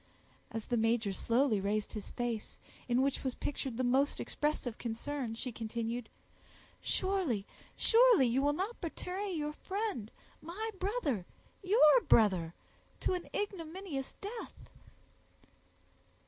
As 0.49 0.65
the 0.65 0.77
major 0.77 1.13
slowly 1.13 1.61
raised 1.61 1.93
his 1.93 2.09
face, 2.09 2.57
in 2.87 3.03
which 3.03 3.23
was 3.23 3.35
pictured 3.35 3.77
the 3.77 3.83
most 3.83 4.19
expressive 4.19 4.79
concern, 4.79 5.35
she 5.35 5.51
continued, 5.51 6.09
"Surely, 6.81 7.45
surely, 7.77 8.25
you 8.25 8.41
will 8.41 8.51
not 8.53 8.81
betray 8.81 9.31
your 9.31 9.53
friend—my 9.53 10.71
brother—your 10.79 12.01
brother—to 12.07 13.13
an 13.13 13.29
ignominious 13.31 14.15
death." 14.21 14.71